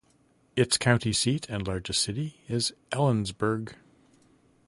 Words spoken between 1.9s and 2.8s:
city is